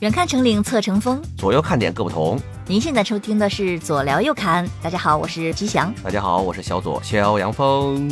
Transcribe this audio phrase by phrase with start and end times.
[0.00, 2.40] 远看成岭侧成峰，左右看点各不同。
[2.66, 5.92] 您现在收听的是左聊右侃，大家好，我是吉祥。
[6.02, 8.08] 大家好，我是小左，肖阳峰。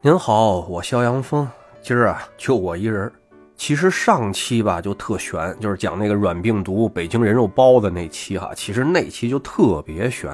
[0.00, 1.48] 您好，我肖阳峰。
[1.82, 3.12] 今儿啊，就我一人。
[3.56, 8.50] 其实上期吧就特悬，就是讲那个软病毒北京人肉包子那期哈。
[8.56, 10.28] 其实那期就特别悬，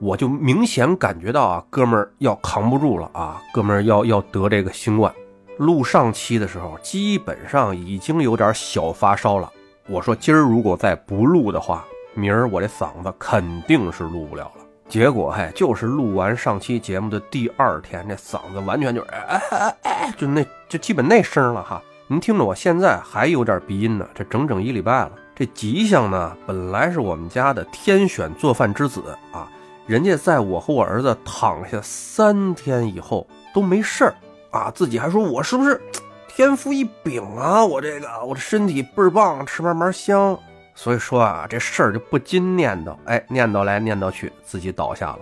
[0.00, 5.14] 我就明显感觉到啊，哥们儿要扛不住了啊，哥们儿要要得这个新冠。
[5.58, 9.50] 录上期的时候，基本上已经有点小发烧了。
[9.88, 14.64] 我说今儿如果再不录的话，明儿我这嗓子肯定是录不了了。
[14.88, 21.82] 结果嘿，就是录完上期节目的第二天，这嗓子完全就是哎哎哎，就那就基本那声了哈。
[22.06, 25.12] 您听着，我现在还有点鼻音呢，这整整一礼拜了。
[25.34, 29.02] 这吉祥呢，本来是我们家的天选做饭之子
[29.32, 29.50] 啊，
[29.86, 34.14] 人家在我和我儿子躺下三天以后都没事儿。
[34.56, 35.80] 啊，自己还说我是不是
[36.28, 37.64] 天赋异禀啊？
[37.64, 40.38] 我这个我这身体倍儿棒，吃嘛嘛香。
[40.74, 45.18] 所以说啊，这事儿就不禁念叨，哎，念叨来念叨去，自己倒下了。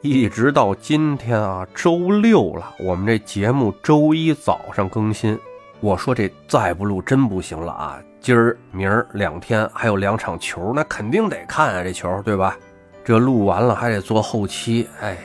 [0.00, 5.38] 一直到今天啊，周六了，我们这节目周一早上更新。
[5.80, 7.98] 我说这再不录真不行了啊！
[8.20, 12.56] 今儿明儿两天还有两场球，那肯定得看啊，这球对吧？
[13.04, 15.20] 这录完了还得做后期，哎呀，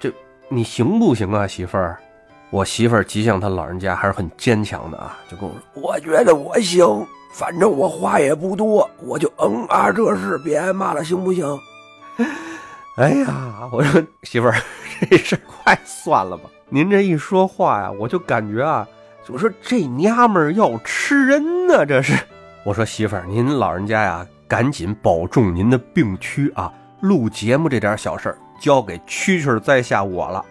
[0.00, 0.10] 这
[0.48, 1.98] 你行不行啊，媳妇儿？
[2.54, 11.44] 我媳妇儿吉祥，她老人家还是很坚强的啊，就跟我说：“我觉得我行，反正我话也不多，我就嗯啊这事别挨骂了，行不行？”
[12.94, 14.54] 哎呀，我说媳妇儿，
[15.10, 16.44] 这事快算了吧。
[16.68, 18.86] 您这一说话呀，我就感觉啊，
[19.26, 22.16] 我说这娘们儿要吃人呢，这是。
[22.62, 26.72] 我说媳妇儿，您老人家呀，赶紧保重您的病躯啊。
[27.00, 30.44] 录节目这点小事儿，交给蛐蛐在下我了。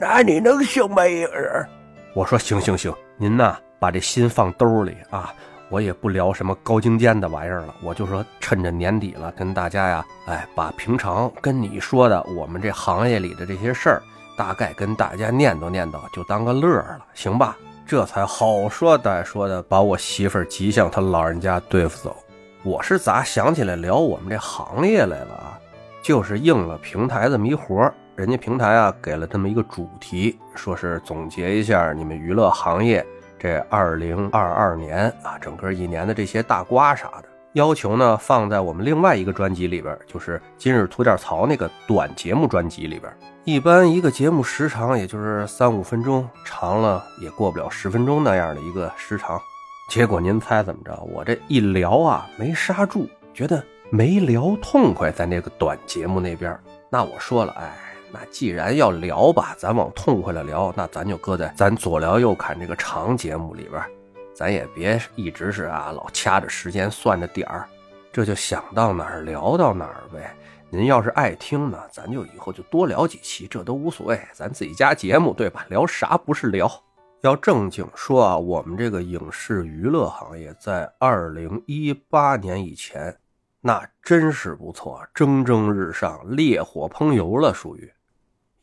[0.00, 1.66] 那你能行吗，一个人？
[2.14, 5.34] 我说行行行，您呐把这心放兜里啊，
[5.70, 14.02] 我也不聊什么高精尖的玩意儿了，我就说趁着年底了，跟大家呀，哎，把平常跟你说的我们这行业里的这些事儿，
[14.36, 17.56] 大概跟大家念叨念叨，就当个乐儿了，行吧？
[17.84, 22.16] 这才好说歹说的把我媳妇儿吉祥他老人家对付走。
[22.62, 25.58] 我是咋想起来聊我们这行业来了啊？
[26.02, 27.94] 就是应了平台这么一活儿。
[28.18, 33.06] 人家平台啊给了这么一个主题，说是总结一下你们娱乐行业
[33.38, 43.08] 这二零二二年啊整个一年的这些大瓜啥的，要求呢放在我们另外一个专辑里边，就是今日吐点槽那个短节目专辑里边。
[43.44, 49.40] 一般一个节目时长也就是三五分钟，长了也过不了十分钟那样的一个时长。
[49.88, 50.92] 结果您猜怎么着？
[51.14, 56.58] 我这一聊啊没刹住，觉得没聊痛快，在那个短节目那边。
[56.90, 57.87] 那我说了，哎。
[58.10, 63.82] 那既然要聊吧，咱往痛快了聊，那咱就搁在咱左聊右侃这个长节目里边，
[64.34, 67.68] 咱也别一直是啊老掐着时间算着点儿，
[68.10, 70.34] 这就想到哪儿聊到哪儿呗。
[70.70, 75.66] 您要是爱听呢，咱就以后就多聊几期，这都无所谓，咱自己家节目对吧？
[75.68, 76.70] 聊啥不是聊？
[77.22, 83.16] 要正经说啊，我们这个影视娱乐行业在二零一八年以前，
[83.60, 87.92] 那真是不错，蒸蒸日上，烈火烹油了，属于。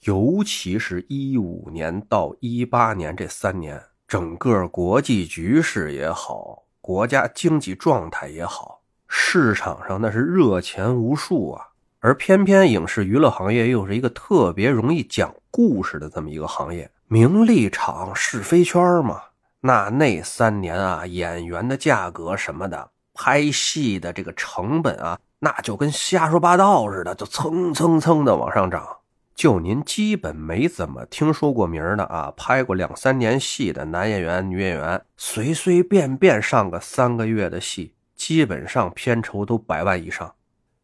[0.05, 11.69] 尤其是一五年到一八年这三年，整个国际局势也好，国家经济状态也好，市场上那是热钱无数啊。
[12.01, 19.19] 而偏偏影视娱乐行业又是一个特别容易讲故事的这么一个行业，名利场、是非圈嘛。
[19.61, 28.87] 那那三年啊，演员的价格什么的，拍戏的这个成本啊，那就跟瞎说八道似的，就蹭蹭蹭的往上涨。
[29.35, 40.33] 就您基本没怎么听说过名的啊，拍过两三年戏的男演员、女演员，随随便便上个三个月的戏，基本上片酬都百万以上，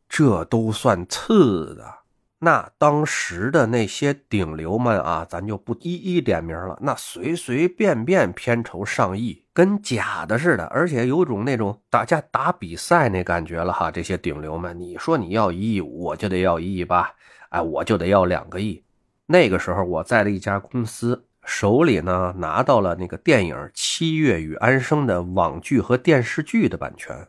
[0.09, 1.99] 这都算次的。
[2.39, 13.89] 那当时的那些顶流们啊，咱就不一一点名了，那随随便便片酬上亿，跟假的似的，而且有种那种大家打比赛那感觉了哈。
[13.89, 17.13] 这些顶流们，你说你要一亿，我就得要一亿八。
[17.51, 18.83] 哎，我就得要两个亿。
[19.25, 27.27] 那个时候我在的一家公司手里呢，拿到了那个电影《七月与安生》的网剧和电视剧的版权。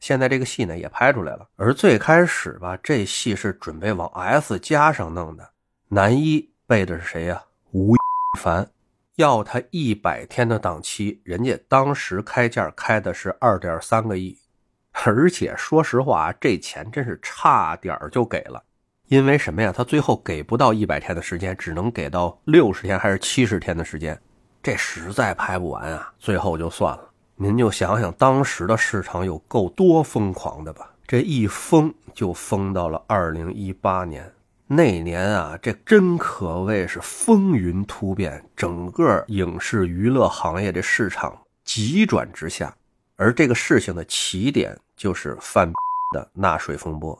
[0.00, 1.48] 现在这个戏呢也拍出来了。
[1.56, 5.50] 而最开始吧，这戏是准备往 S 加上弄的。
[5.88, 7.42] 男一背的是谁呀？
[7.72, 7.94] 吴
[8.38, 8.68] 凡，
[9.16, 14.38] 要他一百天的档期，人家当时开价开的是二点三个亿。
[15.04, 18.62] 而且说实话，这钱真是差点就给了。
[19.08, 19.72] 因为什么呀？
[19.74, 24.18] 他最后给不到一百天的时间，只能给到六十天还是七十天的时间，
[24.62, 26.12] 这实在拍不完啊！
[26.18, 27.10] 最后就算了。
[27.36, 30.90] 您就想想当时的市场有够多疯狂的吧？
[31.06, 34.32] 这一疯就疯到了二零一八年。
[34.66, 42.74] 那年啊，这真可谓是风云突变，整个影视娱乐行业的市场急转直下。
[43.16, 45.70] 而这个事情的起点就是范
[46.14, 47.16] 的纳税风波。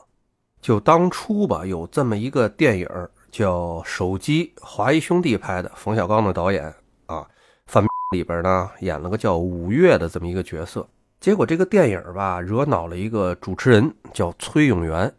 [0.64, 2.88] 就当初吧，有这么一个电影
[3.30, 3.52] 叫
[3.84, 6.74] 《手机》，华谊兄弟拍的，冯小刚的导演
[7.04, 7.22] 啊，
[7.66, 10.88] 范里边呢演了个叫五月的这么一个角色。
[11.20, 15.12] 结果这个电影吧，惹恼了一个主持人，叫崔永元，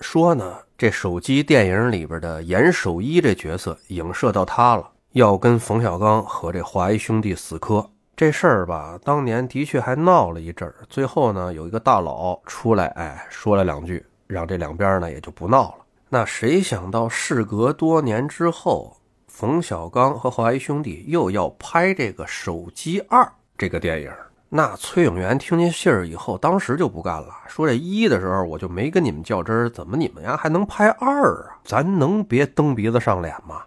[0.00, 0.58] 说呢。
[0.76, 10.74] 这手机电影里边的严守一这角色影射到他了，要跟冯小刚和这华谊兄弟死磕这事儿吧，当年的确还闹了一阵儿。
[10.90, 15.84] 最后呢，有一个大佬出来，哎，说了两句，让这两边呢也就不闹了。
[16.08, 18.96] 那谁想到事隔多年之后，
[19.28, 23.22] 冯小刚和华谊兄弟又要拍这个《手机二》
[23.56, 24.10] 这个电影。
[24.54, 31.56] 那崔永元听见信儿以后，当时就不干了，说这一的时候我就没跟你们较真儿，怎么你们呀还能拍二啊？
[31.64, 33.62] 咱能别蹬鼻子上脸吗？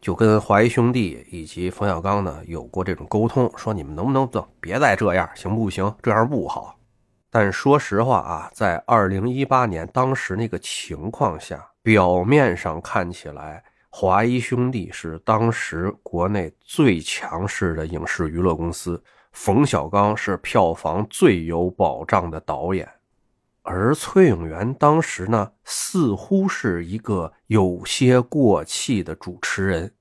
[0.00, 5.94] 就跟华谊兄弟以及冯小刚呢有过这种沟通，说你们能不能走，别再这样，行不行？
[6.02, 6.74] 这样不好。
[7.30, 19.02] 但说实话啊，在二零一八年当时那个情况下，表面上看起来华谊兄弟是当时国内最强势的影视娱乐公司。
[19.32, 22.88] 冯小刚是票房最有保障的导演，
[23.62, 29.94] 而崔永元当时呢，似乎是一个有些过气的主持人。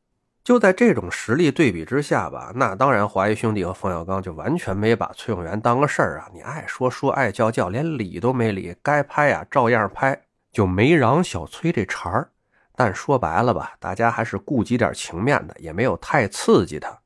[0.49, 6.27] 就在这种实力对比之下吧，那当然华谊兄弟和冯小刚就完全没把崔永元当个事儿啊！
[6.33, 10.19] 你爱说说，爱叫叫，连理都没理，该拍呀照样拍，
[10.51, 12.27] 就没嚷小崔这茬儿。
[12.75, 16.97] 但说白了吧，大家还是顾及点情面的，也没有太刺激他。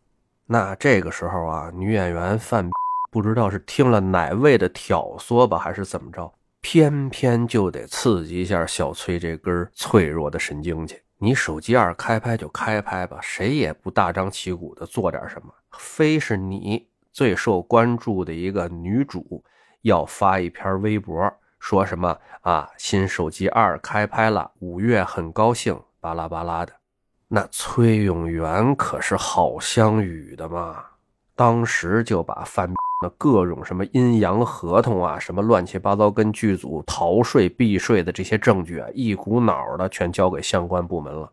[0.45, 2.69] 那这个时候啊，女演员范
[3.12, 11.01] 不知道是听了哪位的挑唆吧，还是怎么着，偏偏就得刺激一下小崔这根脆弱的神经去。
[11.23, 19.41] 你手机二开拍就开拍吧，谁也不大张旗鼓的做点什么，非是你最受关注的一个女主
[19.83, 26.73] 要发一篇微博，说什么啊，新手机二开拍了，五月很高兴，巴拉巴拉的。
[27.29, 30.83] 那崔永元可是好相与的嘛，
[31.37, 32.67] 当时就把范
[33.03, 41.29] 的各种什么阴阳合同啊，什么乱七八糟跟剧组逃税避税的这些证据啊，一股脑的全交给相关部门了，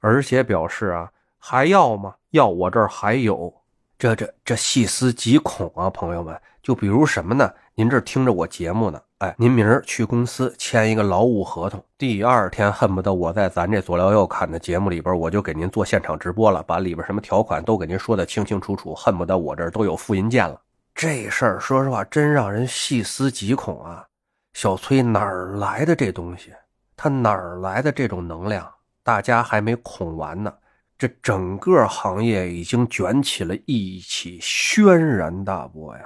[0.00, 2.14] 而且表示啊，还要吗？
[2.30, 3.52] 要我这儿还有，
[3.98, 7.50] 这这这细思极恐啊，朋友们，就比如什么呢？
[7.76, 9.00] 您这听着我节目呢。
[9.18, 20.60] 哎，您明儿去公司签一个劳务合同，第二天恨不得我在咱这左聊右侃的节目里边，我就给您做现场直播了，把里边什么条款都给您说的清清楚楚，恨不得我这儿都有复印件了。
[20.94, 24.06] 这事儿说实话，真让人细思极恐啊！
[24.52, 26.52] 小崔哪儿来的这东西？
[26.96, 28.72] 他哪儿来的这种能量？
[29.02, 30.54] 大家还没恐完呢，
[30.96, 36.04] 这整个行业已经卷起了一起轩然大波呀！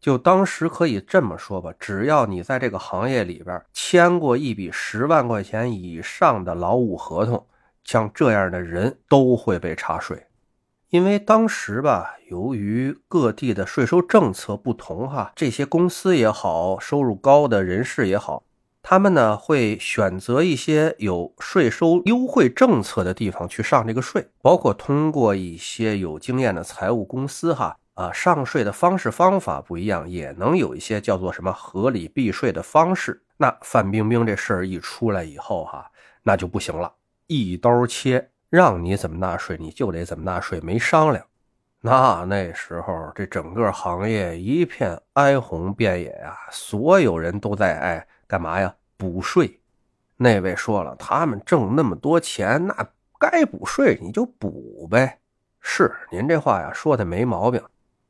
[0.00, 7.44] 就当时可以这么说吧，只要你在这个行业里边签过一笔十万块钱以上的劳务合同，
[7.82, 10.24] 像这样的人都会被查税。
[10.92, 18.44] 因为当时吧，由于各地的税收政策不同，哈，这些公司也好，收入高的人士也好，
[18.82, 27.78] 他们呢会选择一些有税收优惠政策的地方去上这个税，包括通过一些有经验的财务公司，哈。
[27.94, 33.22] 啊，上税的方式方法不一样，也能有一些叫做什么合理避税的方式。
[33.36, 35.90] 那范冰冰这事儿一出来以后，哈，
[36.22, 36.90] 那就不行了，
[37.26, 41.24] 一刀切，让你怎么纳税你就得怎么纳税，没商量。
[41.80, 48.74] 那那时候这整个行业一片哀鸿遍野呀，所有人都在哎干嘛呀？
[48.98, 49.58] 补税。
[50.18, 52.86] 那位说了，他们挣那么多钱，那
[53.18, 55.18] 该补税你就补呗。
[55.62, 57.58] 是您这话呀说的没毛病。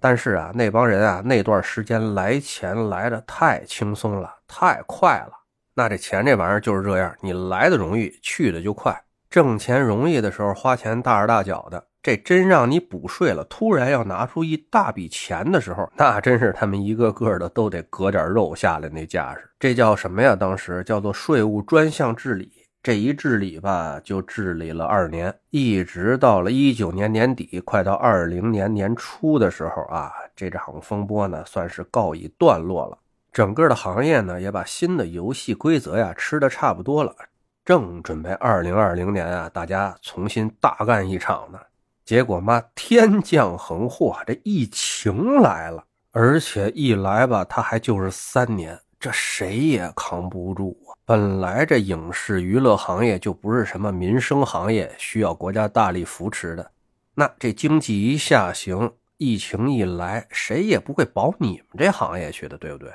[0.01, 5.33] 但是啊，那帮人啊，那段时间来钱来的太轻松了，太快了。
[5.73, 9.01] 那这钱这玩意儿就是这样，你来的容易，去的就快。
[9.33, 11.83] 挣钱容易的时候，花钱大手大脚的。
[12.03, 19.49] 这真让你补税了，突然要拿出一大笔钱的时候， 那真是他们一个个的都得割点肉下来那架势。
[19.59, 20.37] 这叫什么呀？
[20.37, 22.53] 当时叫做税务专项治理。
[22.83, 32.99] 这一治理吧，就治理了二年，一直到了一九年年底，快到二零年年初的时候啊，这场风波呢，算是告一段落了。
[33.33, 37.15] 整个的行业呢，也把新的游戏规则呀吃的差不多了，
[37.64, 41.59] 正准备二零二零年啊，大家重新大干一场呢。
[42.04, 45.85] 结果妈，天降横祸，这疫情来了。
[46.11, 50.92] 而且一来吧，他还就是三年，这谁也扛不住啊！
[51.04, 56.71] 本来这影视娱乐行业就不是什么民生行业，需要国家大力扶持的。
[57.14, 62.92] 那这经济一下行，疫情一来，谁也不会保你们这行业去的，对不对？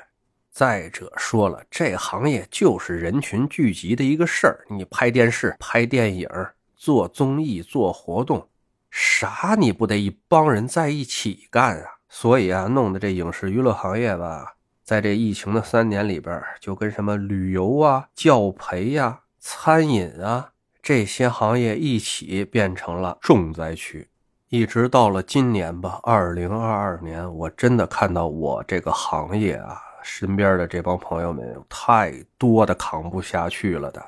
[0.58, 6.28] 再者说了，这行业就是人群聚集的一个事儿，你拍电视、拍电影、
[6.74, 8.44] 做综艺、做活动，
[8.90, 11.86] 啥你不得一帮人在一起干啊？
[12.08, 20.50] 所以啊，弄得这影视娱乐行业吧，在这疫情的三年里边，就跟什么旅游啊、教培呀、餐饮啊
[20.82, 24.08] 这些行业一起变成了重灾区。
[24.48, 34.02] 一直到了今年吧，二零二二年，我真的看到我这个行业啊，身边的这帮朋友们太多的扛不下去了的。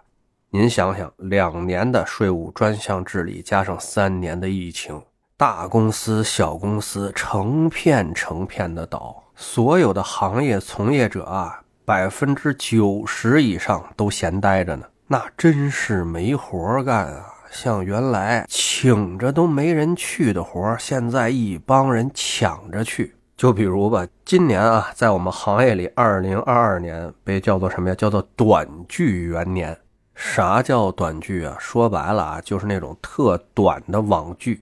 [0.48, 5.00] 您想想，两年的税务专项治理，加上三年的疫情。
[5.36, 17.26] 大公司、小公司成片成片的倒，所有的行业从业者啊，百分之九十以上都闲待着呢，那真是没活干啊！
[17.50, 23.14] 像原来请着都没人去的活现在一帮人抢着去。
[23.40, 27.94] 就比如吧，今年啊，在我们行业里，二零二二年被叫做什么呀？
[27.94, 29.74] 叫做短剧元年。
[30.14, 31.56] 啥叫短剧啊？
[31.58, 34.60] 说白了啊，就是那种特短的网剧。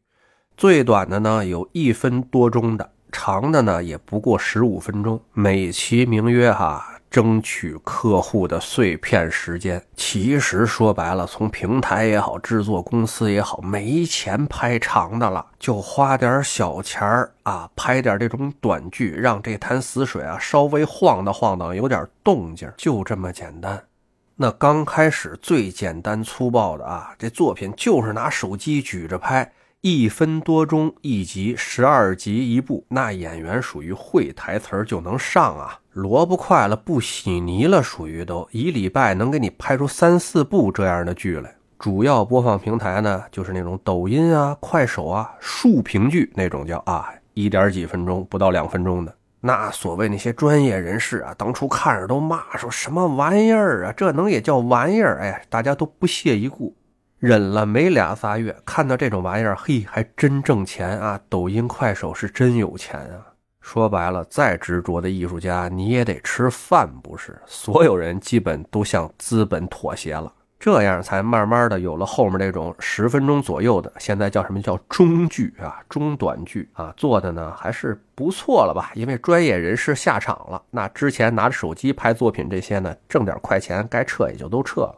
[0.57, 5.21] 最短的呢有一分多钟的，长的呢也不过十五分钟。
[5.33, 9.83] 美其名曰哈，争取客户的碎片时间。
[9.97, 23.83] 其实说白了，从平台也好，制作公司也好，没钱拍长的了，就花点小钱儿啊，拍点这种短剧，让这潭死水啊稍微晃荡晃荡，有点动静，就这么简单。
[24.37, 29.51] 那刚开始最简单粗暴的啊，这作品就是拿手机举着拍。
[29.81, 41.55] 一分多钟一集，十二集一部，那演员属于会台词儿就能上啊，萝卜快了不洗泥了，属于都一礼拜能给你拍出三四部这样的剧来。
[41.79, 49.15] 主要播放平台呢，就是那种抖音啊、快手啊、竖屏剧那种叫啊，一点几分钟不到两分钟的。
[49.41, 55.21] 那所谓那些专业人士啊，当初看着都骂说什么玩意儿啊，这能也叫玩意儿？
[55.21, 56.75] 哎，大家都不屑一顾。
[57.19, 61.21] 忍了没俩仨月，看到这种玩意儿，嘿，还真挣钱啊！
[61.29, 63.27] 抖音、快手是真有钱啊！
[63.61, 67.37] 说白了，再执着的艺术家，你也得吃饭，不是？
[67.45, 78.93] 所有人基本都向资本妥协了，这样才慢慢的有了后面那种十分钟左右的，现在叫什么叫中剧啊、中短剧啊，做的呢还是不错了吧？
[78.95, 84.95] 因为专业人士下场了，那之前拿着手机拍作品这些呢，挣点快钱，该撤也就都撤了。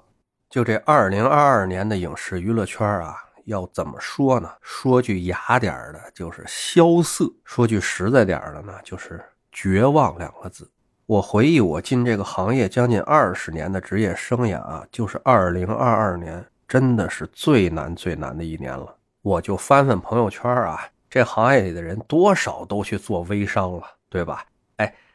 [0.51, 3.15] 就这二零二二年的影视娱乐圈啊，
[3.45, 4.51] 要怎么说呢？
[4.61, 10.69] 说句雅点的，就是萧瑟；说句实在点的呢，就是绝望两个字。
[11.07, 18.97] 我回忆我进这个行业将近二十年的职业生涯啊，就是二零二二年，真的是最难最难的一年了。
[19.23, 24.45] 我就翻翻朋友圈啊，这行业里的人多少都去做微商了，对吧？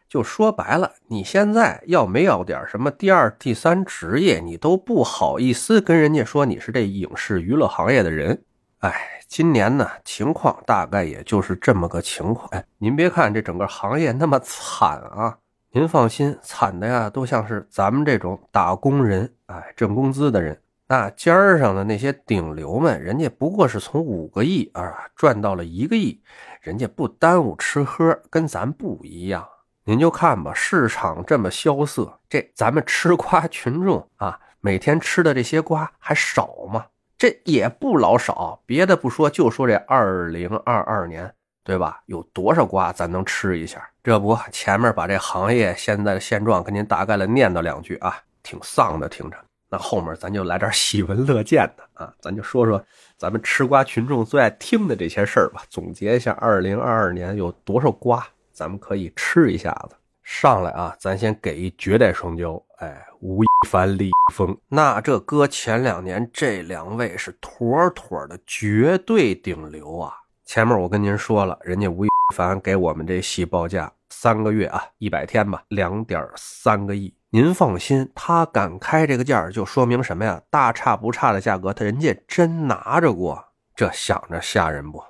[0.08, 8.44] 就说白了，你现在要没有点什么第二、第三职业，你都不好意思跟人家说你是这影视娱乐行业的人。
[8.80, 8.94] 哎，
[9.28, 12.48] 今年呢，情况大概也就是这么个情况。
[12.52, 15.38] 哎，您别看这整个行业那么惨啊，
[15.72, 20.58] 您放心，惨的呀，都像是咱们这种打工人，哎，挣工资的人。
[20.88, 26.22] 那尖儿上的那些顶流们，人家不过是从五个亿啊赚到了一个亿，
[26.62, 29.44] 人家不耽误吃喝，跟咱不一样。
[29.88, 36.88] 您就看吧，市场这么萧瑟，这咱们吃瓜群众啊，每天吃的这些瓜还少吗？
[37.20, 38.60] 这也不老少。
[38.66, 41.32] 别的不说，就说这二零二二年，
[41.64, 42.02] 对吧？
[42.08, 43.88] 有多少瓜咱能吃一下？
[44.04, 49.38] 这不，前面把这行业现在的现状跟您大概的念叨两句啊，挺丧的听着。
[49.70, 52.84] 那后面咱就来点喜闻乐见的啊，咱就说说
[53.18, 55.62] 咱们吃瓜群众最爱听的这些事儿吧。
[55.70, 58.28] 总结一下，二零二二年有多少瓜？
[58.56, 60.96] 咱们可以吃一下子，上来啊！
[60.98, 64.58] 咱先给一绝代双骄，哎，吴亦凡、李易峰。
[64.70, 70.14] 那这搁前两年，这两位是妥妥的绝对顶流啊！
[70.46, 77.14] 前面我跟您说了，人家吴亦凡给我们这戏报价三个月啊，一百天吧，两点三个亿。
[77.32, 80.42] 您放心，他敢开这个价，就说明什么呀？
[80.50, 83.44] 大差不差的价格，他人家真拿着过，
[83.76, 85.04] 这想着吓人不？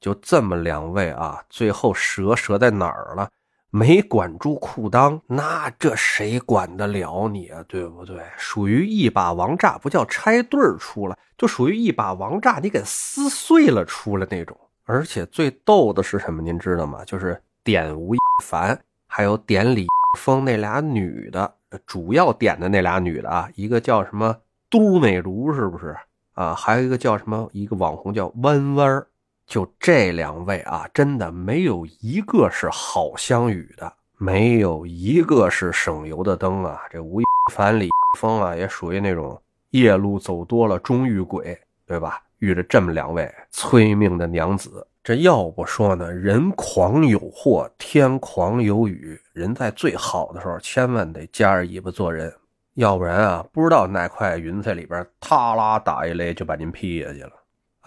[0.00, 3.28] 就这么两位啊，最后折折在哪儿了？
[3.70, 7.62] 没管住裤裆，那这谁管得了你啊？
[7.68, 8.22] 对不对？
[8.38, 14.56] 属于一把王炸，不叫拆对儿出来，就属于一把王炸，你给撕碎了出来那种。
[14.84, 16.40] 而且最逗的是什么？
[16.40, 17.04] 您知道吗？
[17.04, 19.86] 就是点吴亦凡，还有点李
[20.18, 24.34] 峰那俩女的，主要点的那俩女的啊，一个叫什么
[24.70, 25.94] 都美如，是不是
[26.32, 26.54] 啊？
[26.54, 29.06] 还有一个叫什么，一个网红叫弯弯儿
[29.48, 36.82] 就这两位啊，真的没有一个是好相与的，没有一个是省油的灯啊。
[36.90, 37.88] 这吴亦凡、李
[38.18, 39.40] 峰啊，也属于那种
[39.70, 42.22] 夜路走多了终遇鬼，对吧？
[42.40, 44.86] 遇着这么两位催命的娘子。
[45.02, 49.18] 这要不说呢，人狂有祸，天狂有雨。
[49.32, 52.30] 人在最好的时候，千万得夹着尾巴做人，
[52.74, 57.30] 要不然啊，不知道哪块云彩里边，啪啦打一雷就把您劈下去了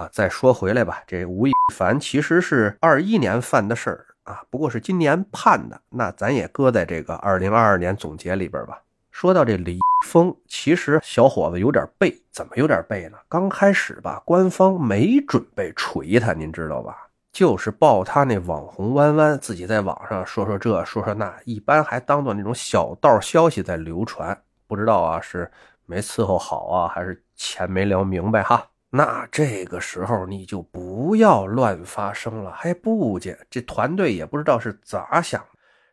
[0.01, 0.10] 啊！
[0.12, 8.81] 再说回来吧，这吴亦凡其实是二一年犯的事儿啊，不过是今年判的，那咱也搁在这个二零二二年总结里边吧。
[9.12, 13.17] 说到这李峰，其实小伙子有点背，怎么有点背呢？
[13.29, 16.98] 刚开始吧，官方没准备锤他，您知道吧？
[17.31, 25.50] 就是报他那网红弯弯，自己在网上说说这说说那，一般还当做那种小道消息在流传，不知道啊是
[25.86, 28.65] 没伺候好啊，还是钱没聊明白哈？
[28.93, 35.41] 那这个时候你就不要乱发声了，还不介，这团队也不知道是咋想，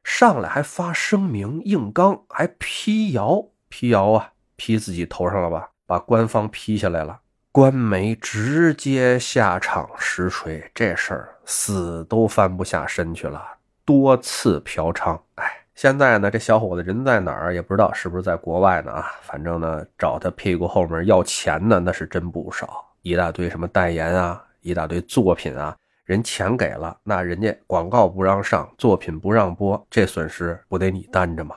[0.03, 7.21] 上来还发声明硬刚，还辟谣辟谣啊，辟自己头上了吧，把官方批下来了。
[7.53, 13.43] 官媒直接下场实锤，这事儿死都翻不下身去了。
[13.85, 18.93] 多次嫖娼，哎，现在呢，这小伙子人在哪儿也不知道，是不是在国外呢？
[18.93, 25.75] 啊，反正呢，找他屁股后面要钱的那是真不少，一大堆什么代言啊，一大堆作品啊，
[26.05, 31.57] 人钱给了，那人家广告不让上，作品不让播，这损失不得你担着吗？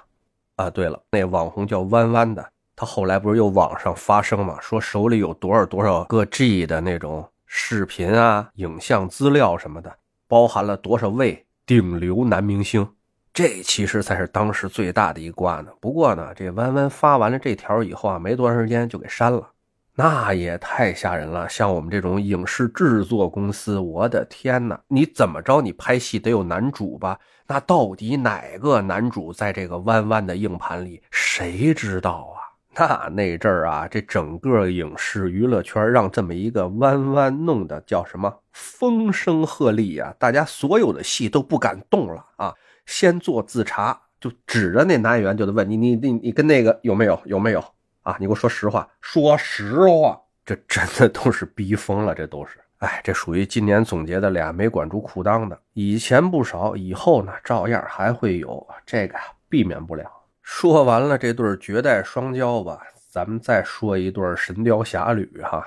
[0.55, 2.47] 啊，对了，那网红叫弯弯的。
[2.73, 9.93] 他后来不是又网上发声嘛，说手里有多少多少个 G 的那种视频啊、影像资料什么的，
[10.29, 12.87] 包含了多少位顶流男明星，
[13.33, 15.69] 这其实才是当时最大的一卦呢。
[15.81, 19.47] 不过呢，这弯弯发完了这条以后啊，没多长时间就给删了，
[19.95, 21.47] 那也太吓人了。
[21.49, 25.61] 像我们这种影视制作公司，我的天哪，你怎么着？
[25.61, 27.19] 你拍戏得有男主吧？
[27.47, 31.01] 那到底哪个男主在这个弯弯的硬盘里？
[31.11, 32.39] 谁知道啊？
[32.73, 40.15] 那那阵儿啊，这整个影视娱乐圈让这么一个弯弯弄的叫什么风声鹤唳啊！
[40.17, 47.61] 大家所有的戏都不敢动了啊，先做自查，就指着那男演员就得问你，你你你跟那个有没有有没有
[48.03, 48.15] 啊？
[48.19, 59.15] 你给我说实话，说实话，这真的都是逼疯了，这都是，哎，这属于今年总结的俩没管住裤裆的，以前不少，以后呢照样还会有，这个
[59.47, 60.09] 避免不了。
[60.41, 65.65] 说完了这对绝代双骄吧，咱们再说一对神雕侠侣哈。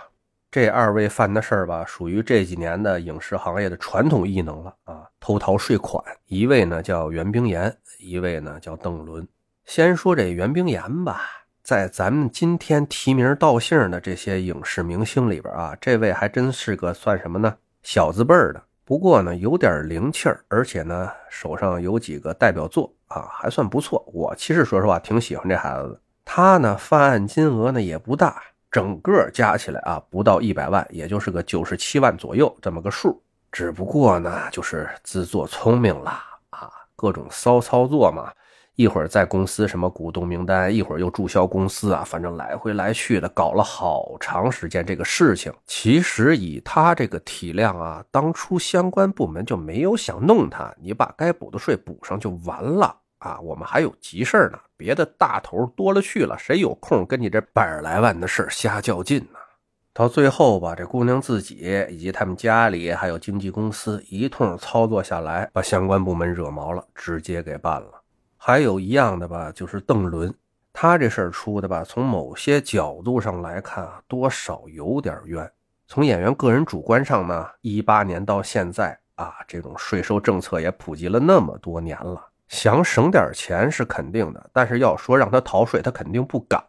[0.50, 6.00] 这二位犯的事儿吧，属于这几年的影视行业的传统异能了啊，偷逃税款。
[6.26, 9.26] 一位呢叫袁冰妍，一位呢叫邓伦。
[9.64, 11.22] 先说这袁冰妍吧，
[11.64, 17.56] 在咱们今天提名道姓的这些影视明星里边啊，这位还真是个算什么呢？
[17.82, 18.62] 小字辈儿的。
[18.84, 24.04] 不过呢，有点灵气儿，而且呢，手上有几个代表作啊，还算不错。
[24.12, 25.98] 我其实说实话挺喜欢这孩子的。
[26.22, 33.18] 他呢，犯案金额呢也不大，整个加起来啊不到一百万，也就是个九十七万左右这么个数。
[33.50, 36.10] 只不过呢，就是自作聪明了
[36.50, 38.30] 啊，各种骚操作嘛。
[38.76, 44.84] 一会儿在公司什么股东名单，一会儿又注销公司啊，反正来回来去的搞了好长时间。
[44.84, 53.38] 这个事情其实以他这个体量啊，当初相关部门就没有想弄他，你把该补的税补上就完了啊。
[53.40, 59.38] 我们还有急事呢，别的大头多了去了，谁有空跟你这百来万的事瞎较劲呢？
[59.92, 68.00] 到最后吧，这姑娘自己以及他们家里还有经纪公司一通操作下来，把相关部门惹毛了，直接给办了。
[68.46, 70.30] 还有一样的吧，就是邓伦，
[70.70, 75.50] 他这事儿出的吧，从某些角度上来看啊，多少有点冤。
[75.86, 86.62] 从演员个人主观上呢，一八年到现在啊，这种税收政策也普及了那么多年了，想省点钱是肯定的，但是要说让他逃税，他肯定不敢。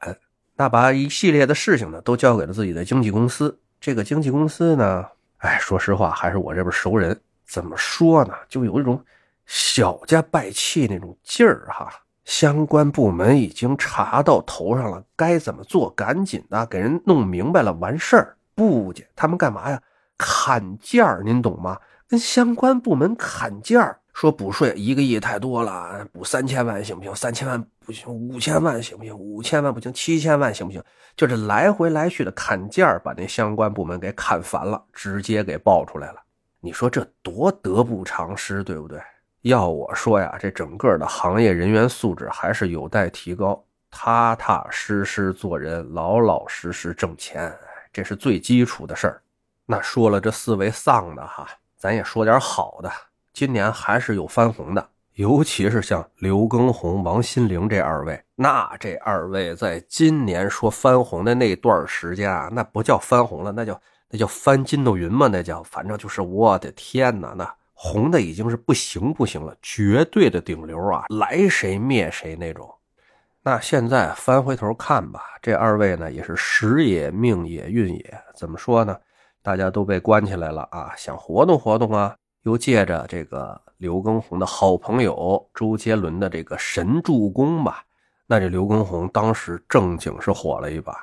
[0.55, 3.59] 那把一系列的事情呢，都交给了自己的经纪公司。
[3.81, 5.05] 这个经纪公司呢，
[5.39, 7.19] 哎，说实话，还是我这边熟人。
[7.45, 9.03] 怎么说呢，就有一种。
[9.45, 11.91] 小家败气那种劲儿哈，
[12.23, 15.89] 相关部门已经查到头上了，该怎么做？
[15.91, 18.38] 赶紧的给人弄明白了，完事儿。
[18.55, 19.81] 不去，他们干嘛呀？
[20.17, 21.77] 砍价，您懂吗？
[22.08, 27.13] 跟相关部门砍价，说补税一个亿太多了，补三千万行不行？
[27.13, 29.13] 三千万不行，五千万行不行？
[29.13, 30.81] 五千万不行，七千万行不行？
[31.17, 36.21] 就这来回来去的砍价，把那相关部门给砍烦了，直接给爆出来了。
[36.62, 38.99] 你说这多得不偿失，对不对？
[39.45, 47.55] 要我说呀，这整个的行业人员素质还是有待提高，踏踏实实做人，老老实实挣钱，
[47.93, 49.21] 这是最基础的事儿。
[49.67, 52.91] 那说了这四位丧的哈，咱也说点好的。
[53.34, 58.19] 今年还是有翻红的，尤其是像刘畊宏、王心凌这二位。
[58.34, 63.79] 那这二位在今年说翻红的那段时间啊，那不叫翻红了，那叫
[64.10, 72.73] 那叫翻筋斗云嘛，那叫反正就是我的天哪，那红的已经是不行不行了，绝对的顶流啊，来谁灭谁那种。
[73.43, 78.97] 那现在翻回头看吧，这二位呢也是时也命也运也，怎么说呢？
[79.43, 87.83] 大家都被关起来了啊，想活动活动啊，又借着这个刘畊宏的好朋友周杰伦的这个神助攻吧。
[88.25, 90.97] 那这刘畊宏当时正经是火了一把，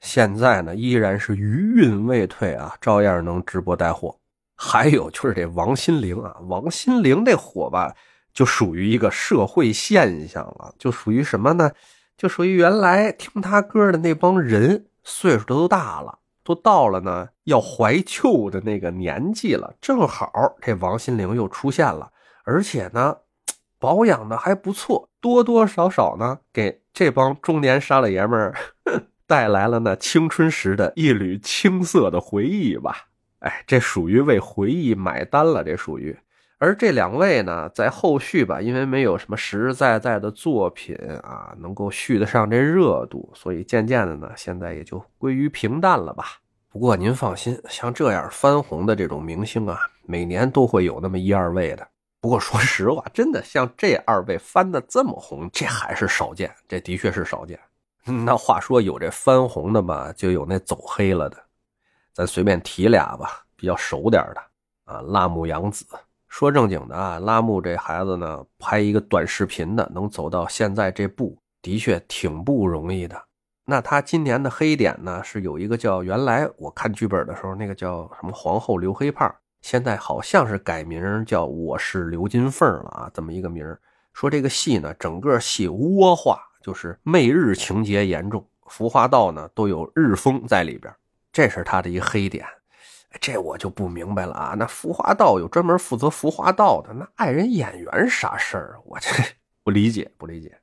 [0.00, 4.14] 现在呢依然是余韵未退啊，照样能直播带货。
[4.56, 7.94] 还有就是这王心凌啊，王心凌这火吧，
[8.32, 11.70] 就属于一个社会现象了，就属于什么呢？
[12.16, 22.10] 就属于原来听他歌的那帮人岁数都大了，都到了呢要怀旧的那个年纪了，正好这王心凌又出现了，
[22.44, 23.18] 而且呢。
[23.78, 28.54] 保养的还不错，多多少少呢，给这帮中年沙老爷们儿
[29.28, 33.08] 带来了那青春时的一缕青涩的回忆吧。
[33.46, 36.16] 哎，这属于为回忆买单了，这属于。
[36.58, 46.24] 而这两位呢，在后续吧，因为没有什么实实在在的作品啊，能够续得上这热度，所以渐渐的呢，现在也就归于平淡了吧。
[46.68, 51.86] 不过您放心，像这样翻红的这种明星啊，每年都会有那么一二位的。
[52.20, 57.56] 不过说实话，真的像这二位翻的这么红，这还是少见，这的确是少见。
[58.24, 61.36] 那话说有这翻红的吧，就有那走黑了的。
[62.16, 64.40] 咱随便提俩吧，比较熟点的
[64.86, 65.84] 啊，辣目洋子。
[66.28, 73.22] 说正经的啊，辣目这孩子呢，拍一个短视频的，能走到现在这步，的确挺不容易的。
[73.66, 79.30] 那他今年的黑点呢，是有一个叫原来我看剧本的时候，那个叫什么皇后刘黑胖。
[79.60, 83.76] 现在好像是改名叫我是刘金凤了啊，这么一个名
[84.14, 90.90] 说这个戏呢，整个戏倭化，就是媚日情节严重，服化道呢都有日风在里边，
[91.36, 92.46] 这是他的一个黑点。
[93.20, 98.80] 这我就不明白了啊，那浮化道有专门负责浮化道的，那爱人演员啥事儿？
[98.86, 99.10] 我这
[99.62, 100.56] 不理解，不理解。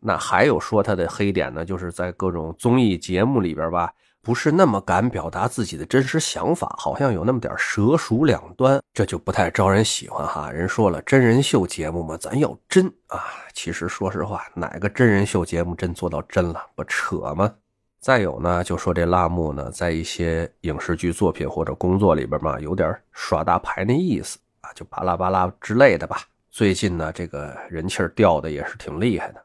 [0.00, 3.92] 那还有说他的黑点呢，就是在各种综艺节目里边吧。
[4.20, 10.50] 不是那么敢表达自己的真实想法，好像有那么点蛇鼠两端，这就不太招人喜欢哈。
[10.50, 13.22] 人说了，真人秀节目嘛，咱要真啊。
[13.54, 17.54] 其实说实话，哪个真人秀节目真做到真了，不扯吗？
[18.00, 26.22] 再有呢，就说这辣目呢，在一些影视剧作品或者工作里边嘛，有点耍大牌那意思啊，就巴拉巴拉之类的吧。
[26.50, 29.44] 最近呢，这个人气掉的也是挺厉害的。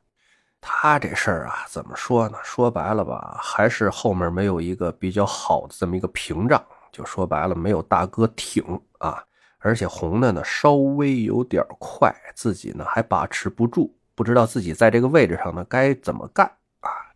[0.61, 2.37] 他这事儿啊，怎么说呢？
[2.43, 6.63] 说白了吧，还是后面没有一个比较好的这么一个屏障。
[6.93, 8.63] 就说白了，没有大哥挺
[8.99, 9.21] 啊，
[9.59, 16.49] 而且红的呢稍微有点快，自己呢还把持不住，不知道自己在这个位置上呢该怎么干。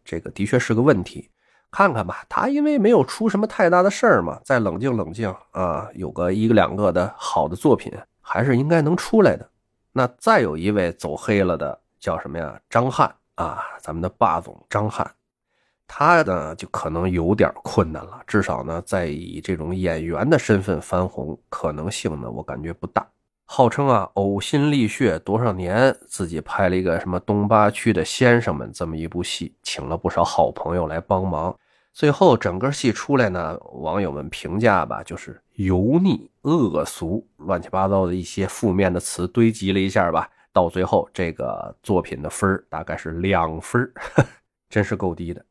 [0.09, 1.29] 这个的确是个问题。
[1.69, 9.47] 看看吧，他因为没有出什么太大的事儿嘛，再冷静冷静啊，有个一个两个的好的作品，还是应该能出来的。
[9.91, 12.59] 那再有一位走黑了的，叫什么呀？
[12.67, 13.13] 张翰。
[13.35, 15.09] 啊，咱们的霸总张翰，
[15.87, 18.19] 他呢就可能有点困难了。
[18.27, 23.07] 至少呢，在以这种演员的身份翻红可能性呢，我感觉不大。
[23.51, 31.57] 号称啊，呕心沥血多少年，自己拍了一个什么东八区的先生们这么一部戏，请了不少好朋友来帮忙。
[31.91, 40.29] 最后整个戏出来呢，网友们评价吧，就是油腻、恶俗、乱七八糟的一些负面的词堆积了一下吧。
[40.53, 43.91] 到最后，这个作品的分大概是两分
[44.69, 45.43] 真是够低的。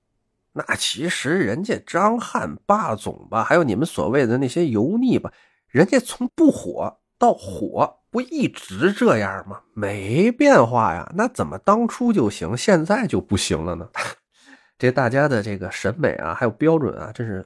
[0.52, 5.32] 那其实人家张翰霸总吧，还有你们所谓的那些油腻吧，
[5.66, 9.60] 人家从不火到火，不一直这样吗？
[9.74, 11.12] 没变化呀。
[11.16, 13.88] 那怎么当初就行，现在就不行了呢？
[14.78, 17.44] 这大家的这个审美啊，还有标准啊，真是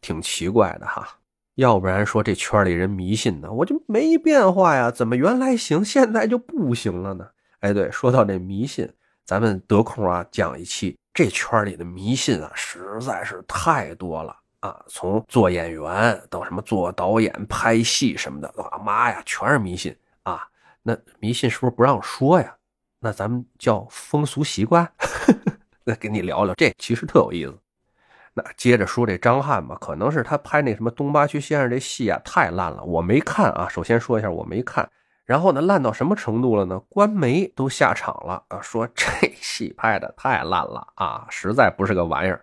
[0.00, 1.08] 挺奇怪的哈。
[1.54, 7.26] 要不然说这圈里人迷信呢，我就没变化呀，怎么原来行，现在就不行了呢？
[7.60, 8.92] 哎，对，说到这迷信，
[9.24, 14.82] 咱们得空啊讲一期这圈里的迷信啊，实在是太多了啊！
[14.86, 20.48] 从做演员到什么做导演、拍戏什么的，我妈呀，全是迷信啊！
[20.82, 22.56] 那迷信是不是不让说呀？
[22.98, 24.90] 那咱们叫风俗习惯，
[25.84, 27.54] 那跟你聊聊，这其实特有意思。
[28.32, 33.68] 那接着说这张翰吧，可能是他拍那什么东八区先生这戏啊太烂了，我没看啊。
[33.68, 34.90] 首先说一下，我没看。
[35.26, 36.80] 然后呢，烂到什么程度了呢？
[36.88, 39.04] 官媒都下场了啊，说这
[39.42, 42.42] 戏拍的太烂了啊，实在不是个玩意儿。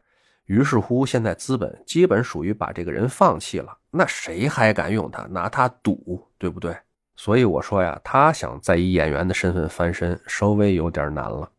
[0.51, 6.77] 于是乎，现在资本基本属于把这个人放弃了，那谁还敢用他，拿他赌，对不对？
[7.15, 11.49] 所以我说呀，他想再以演员的身份翻身，稍微有点难了。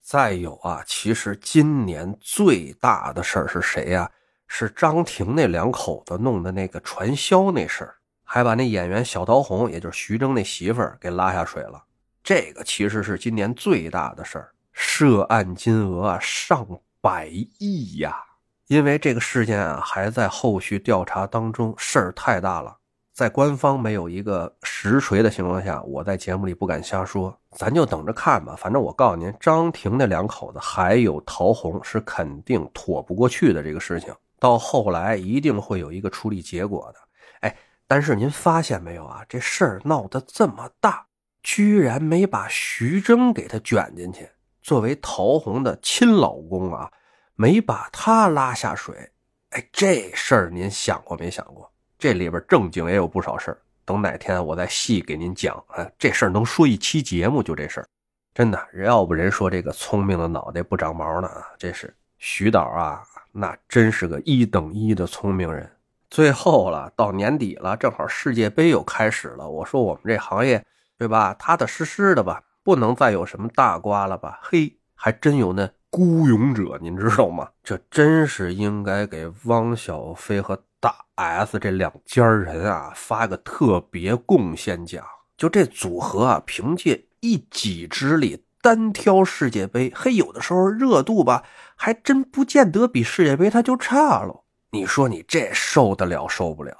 [0.00, 4.10] 再有啊，其实今年最大的事儿是谁呀？
[4.46, 11.84] 是张庭那两口子弄的那个传销那事儿，还把那演员小桃红，也就是徐峥那媳妇儿给拉下水了。
[12.24, 16.66] 这个其实是今年最大的事儿，涉案金额上
[17.02, 17.26] 百
[17.58, 18.24] 亿呀。
[18.68, 22.76] 因为这个事件啊还在后续调查当中，事儿太大了，
[23.14, 28.54] 在官方没有一个实锤的情况下，我在节目里不敢瞎说，咱就等着看吧。
[28.58, 37.00] 反正我告诉您，张庭那两口子还有陶红是肯定躲不过去的这个事情，到后来一定会有一个处理结果的。
[37.40, 39.24] 哎，但是您发现没有啊？
[39.26, 41.06] 这事儿闹得这么大，
[41.42, 44.28] 居然没把徐峥给他卷进去，
[44.60, 46.92] 作为陶虹的亲老公啊。
[47.40, 49.12] 没把他拉下水，
[49.50, 51.70] 哎，这事儿您想过没想过？
[51.96, 55.56] 这里边正经也有不少事儿，等哪天我再细给您讲。
[55.68, 57.86] 哎，这事儿能说一期节目，就这事儿，
[58.34, 61.46] 真的，要不人说这个聪明的脑袋不长毛呢啊？
[61.56, 65.70] 这是徐导啊，那真是个一等一的聪明人。
[66.10, 69.48] 最后了，到年底了，正好世界杯又开始了。
[69.48, 70.66] 我说我们这行业，
[70.98, 71.32] 对吧？
[71.34, 74.40] 踏踏实实的吧，不能再有什么大瓜了吧？
[74.42, 75.70] 嘿，还真有那。
[75.90, 77.48] 孤勇者，您知道吗？
[77.62, 85.02] 这真是应该给汪小菲和大 S 这两家人啊发个特别贡献奖。
[85.36, 91.42] 就这组合啊，凭借一己之力单挑世界杯，嘿，有的时候热度吧，
[91.74, 94.44] 还真不见得比世界杯它就差了。
[94.72, 96.76] 你说你这受得了受不了？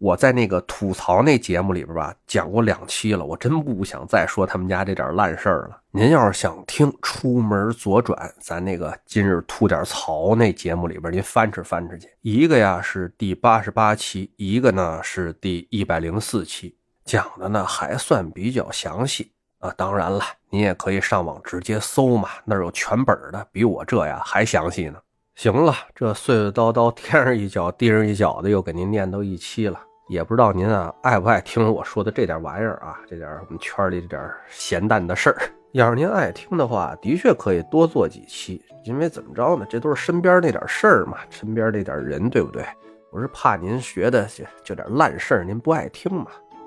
[0.00, 5.78] 我在那个吐槽那节目里边吧，讲过两期了，我真不想再说他们家这点烂事儿了。
[5.90, 12.08] 您要是想听，出门左转，咱那个今日吐点槽那节目里边，您翻吃翻吃去。
[12.22, 19.70] 一个呀是第八十八期，一个呢是第一百零四期，讲的呢还算比较详细啊。
[19.76, 24.98] 当然了，您也可以上网直接搜嘛，那有全本的，比我这呀还详细呢。
[25.34, 29.78] 行了，这碎碎叨叨，天上一脚地上一脚的，又给您念叨一期了。
[30.10, 35.36] 也不知道您啊爱不爱听我说的这点玩意儿啊，这点我们圈里这点闲淡的事儿。
[35.70, 42.64] 要是您爱听的话，的确可以多做几期，因为怎么着呢，这都是身边那点事儿嘛，身边那点人，对不对？
[43.12, 46.26] 我是怕您学的就就点烂事儿，您不爱听嘛。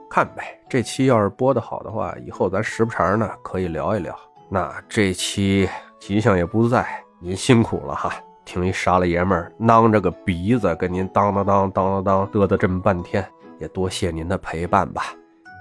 [0.10, 4.18] 看呗，这期要是播的好的话，以后咱时不常呢可以聊一聊。
[4.48, 5.68] 那这期
[6.00, 6.88] 吉祥也不在，
[7.20, 8.10] 您辛苦了哈。
[8.46, 13.26] 听一傻老爷们儿囔着个鼻子跟您当当当当当当嘚嘚这么半天，
[13.64, 15.16] 也多谢您的陪伴吧。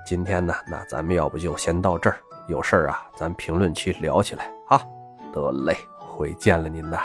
[0.04, 4.82] 今天呢，那咱们要不就先到这儿，有事儿啊，咱评论区聊起来啊。
[5.32, 6.98] 得嘞，回见了您呐。